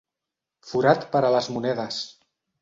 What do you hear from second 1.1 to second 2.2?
per a les monedes.